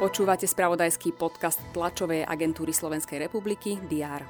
Počúvate 0.00 0.48
spravodajský 0.48 1.12
podcast 1.12 1.60
tlačovej 1.76 2.24
agentúry 2.24 2.72
Slovenskej 2.72 3.20
republiky 3.28 3.76
DR. 3.84 4.24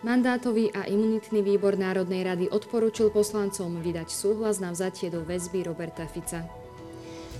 Mandátový 0.00 0.72
a 0.72 0.88
imunitný 0.88 1.44
výbor 1.44 1.76
Národnej 1.76 2.24
rady 2.24 2.48
odporúčil 2.48 3.12
poslancom 3.12 3.80
vydať 3.84 4.08
súhlas 4.08 4.64
na 4.64 4.72
vzatie 4.72 5.12
do 5.12 5.24
väzby 5.24 5.64
Roberta 5.64 6.08
Fica. 6.08 6.44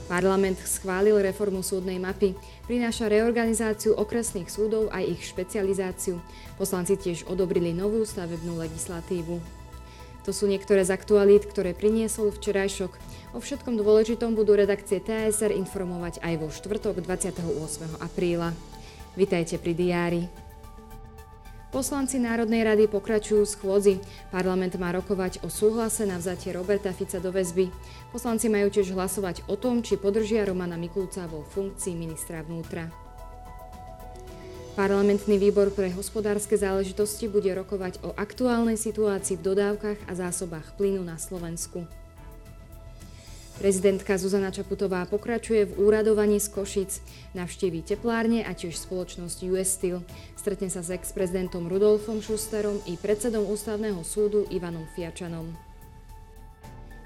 Parlament 0.05 0.61
schválil 0.61 1.17
reformu 1.25 1.65
súdnej 1.65 1.97
mapy, 1.97 2.37
prináša 2.69 3.09
reorganizáciu 3.09 3.97
okresných 3.97 4.53
súdov 4.53 4.93
a 4.93 5.01
ich 5.01 5.25
špecializáciu. 5.25 6.21
Poslanci 6.61 7.01
tiež 7.01 7.25
odobrili 7.33 7.73
novú 7.73 8.05
stavebnú 8.05 8.61
legislatívu. 8.61 9.64
To 10.25 10.33
sú 10.33 10.49
niektoré 10.49 10.81
z 10.89 10.97
aktualít, 10.97 11.45
ktoré 11.45 11.77
priniesol 11.77 12.33
včerajšok. 12.33 12.97
O 13.37 13.45
všetkom 13.45 13.77
dôležitom 13.77 14.33
budú 14.33 14.57
redakcie 14.57 14.97
TSR 14.97 15.53
informovať 15.53 16.25
aj 16.25 16.35
vo 16.41 16.49
štvrtok 16.49 17.05
28. 17.05 17.45
apríla. 18.01 18.57
Vitajte 19.21 19.61
pri 19.61 19.73
diári. 19.77 20.23
Poslanci 21.75 22.23
Národnej 22.23 22.63
rady 22.63 22.87
pokračujú 22.87 23.43
schôdzi. 23.45 23.99
Parlament 24.31 24.79
má 24.79 24.95
rokovať 24.95 25.43
o 25.43 25.51
súhlase 25.51 26.07
na 26.07 26.23
vzatie 26.23 26.55
Roberta 26.55 26.95
Fica 26.95 27.19
do 27.19 27.35
väzby. 27.35 27.67
Poslanci 28.15 28.47
majú 28.47 28.71
tiež 28.71 28.95
hlasovať 28.95 29.43
o 29.51 29.59
tom, 29.59 29.83
či 29.83 29.99
podržia 29.99 30.47
Romana 30.47 30.79
Mikulca 30.79 31.27
vo 31.27 31.43
funkcii 31.43 31.99
ministra 31.99 32.47
vnútra. 32.47 33.04
Parlamentný 34.75 35.39
výbor 35.39 35.71
pre 35.71 35.87
hospodárske 35.95 36.59
záležitosti 36.59 37.31
bude 37.31 37.47
rokovať 37.47 38.03
o 38.03 38.11
aktuálnej 38.19 38.75
situácii 38.75 39.39
v 39.39 39.55
dodávkach 39.55 40.11
a 40.11 40.13
zásobách 40.19 40.75
plynu 40.75 40.99
na 41.07 41.15
Slovensku. 41.15 41.87
Prezidentka 43.63 44.19
Zuzana 44.19 44.51
Čaputová 44.51 45.07
pokračuje 45.07 45.71
v 45.71 45.79
úradovaní 45.79 46.43
z 46.43 46.51
Košic, 46.51 46.91
navštíví 47.39 47.87
teplárne 47.87 48.43
a 48.43 48.51
tiež 48.51 48.75
spoločnosť 48.75 49.47
US 49.55 49.79
Steel. 49.79 50.03
Stretne 50.35 50.67
sa 50.67 50.83
s 50.83 50.91
ex-prezidentom 50.91 51.71
Rudolfom 51.71 52.19
Schusterom 52.19 52.83
i 52.91 52.99
predsedom 52.99 53.47
ústavného 53.47 54.03
súdu 54.03 54.43
Ivanom 54.51 54.91
Fiačanom. 54.99 55.74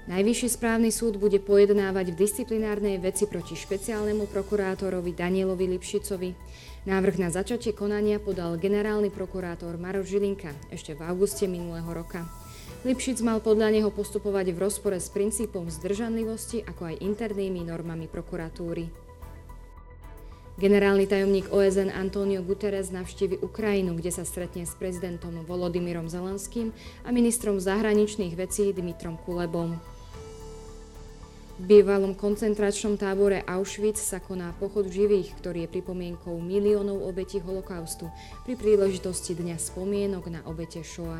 Najvyšší 0.09 0.57
správny 0.57 0.89
súd 0.89 1.21
bude 1.21 1.37
pojednávať 1.37 2.17
v 2.17 2.25
disciplinárnej 2.25 2.97
veci 2.97 3.29
proti 3.29 3.53
špeciálnemu 3.53 4.25
prokurátorovi 4.25 5.13
Danielovi 5.13 5.69
Lipšicovi. 5.77 6.33
Návrh 6.89 7.21
na 7.21 7.29
začatie 7.29 7.77
konania 7.77 8.17
podal 8.17 8.57
generálny 8.57 9.13
prokurátor 9.13 9.77
Maroš 9.77 10.17
Žilinka 10.17 10.49
ešte 10.73 10.97
v 10.97 11.05
auguste 11.05 11.45
minulého 11.45 11.85
roka. 11.93 12.25
Lipšic 12.89 13.21
mal 13.21 13.37
podľa 13.37 13.69
neho 13.69 13.93
postupovať 13.93 14.49
v 14.49 14.57
rozpore 14.57 14.97
s 14.97 15.13
princípom 15.13 15.69
zdržanlivosti 15.69 16.65
ako 16.65 16.89
aj 16.89 17.05
internými 17.05 17.61
normami 17.69 18.09
prokuratúry. 18.09 18.89
Generálny 20.57 21.05
tajomník 21.05 21.53
OSN 21.53 21.93
Antonio 21.93 22.41
Guterres 22.41 22.89
navštívi 22.89 23.45
Ukrajinu, 23.45 23.93
kde 23.93 24.09
sa 24.09 24.25
stretne 24.25 24.65
s 24.65 24.73
prezidentom 24.73 25.45
Volodymyrom 25.45 26.09
Zelenským 26.09 26.73
a 27.05 27.13
ministrom 27.13 27.61
zahraničných 27.61 28.33
vecí 28.33 28.73
Dmitrom 28.73 29.21
Kulebom. 29.21 29.98
Bývalom 31.59 32.15
koncentračnom 32.15 32.95
tábore 32.95 33.43
Auschwitz 33.43 33.99
sa 33.99 34.23
koná 34.23 34.55
pochod 34.55 34.87
živých, 34.87 35.35
ktorý 35.43 35.67
je 35.67 35.73
pripomienkou 35.75 36.39
miliónov 36.39 37.03
obetí 37.03 37.43
holokaustu 37.43 38.07
pri 38.47 38.55
príležitosti 38.55 39.35
Dňa 39.35 39.59
spomienok 39.59 40.31
na 40.31 40.39
obete 40.47 40.79
Shoah. 40.87 41.19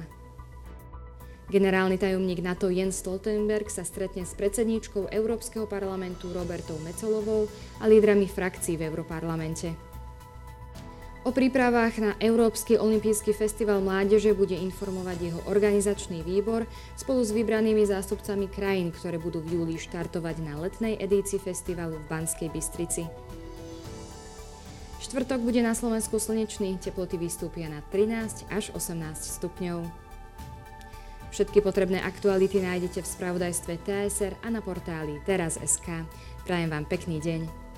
Generálny 1.52 2.00
tajomník 2.00 2.40
NATO 2.40 2.72
Jens 2.72 3.04
Stoltenberg 3.04 3.68
sa 3.68 3.84
stretne 3.84 4.24
s 4.24 4.32
predsedníčkou 4.32 5.12
Európskeho 5.12 5.68
parlamentu 5.68 6.32
Robertou 6.32 6.80
Mecolovou 6.88 7.52
a 7.84 7.90
lídrami 7.92 8.32
frakcií 8.32 8.80
v 8.80 8.88
Európarlamente. 8.88 9.89
O 11.28 11.36
prípravách 11.36 12.00
na 12.00 12.12
Európsky 12.24 12.80
olimpijský 12.80 13.36
festival 13.36 13.84
mládeže 13.84 14.32
bude 14.32 14.56
informovať 14.56 15.18
jeho 15.20 15.42
organizačný 15.52 16.24
výbor 16.24 16.64
spolu 16.96 17.20
s 17.28 17.36
vybranými 17.36 17.84
zástupcami 17.84 18.48
krajín, 18.48 18.96
ktoré 18.96 19.20
budú 19.20 19.44
v 19.44 19.60
júli 19.60 19.76
štartovať 19.76 20.40
na 20.40 20.56
letnej 20.56 20.96
edícii 20.96 21.36
festivalu 21.44 22.00
v 22.00 22.08
Banskej 22.08 22.48
Bystrici. 22.56 23.04
Štvrtok 25.04 25.44
bude 25.44 25.60
na 25.60 25.76
Slovensku 25.76 26.24
slnečný, 26.24 26.80
teploty 26.80 27.20
vystúpia 27.20 27.68
na 27.68 27.84
13 27.92 28.48
až 28.48 28.72
18 28.72 29.20
stupňov. 29.20 29.84
Všetky 31.36 31.60
potrebné 31.60 32.00
aktuality 32.00 32.64
nájdete 32.64 33.04
v 33.04 33.12
spravodajstve 33.12 33.74
TSR 33.84 34.34
a 34.40 34.48
na 34.48 34.64
portáli 34.64 35.20
teraz.sk. 35.28 36.08
Prajem 36.48 36.70
vám 36.72 36.88
pekný 36.88 37.20
deň. 37.20 37.69